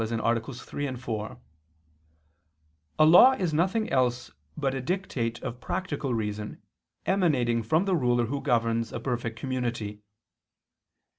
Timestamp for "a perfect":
8.91-9.37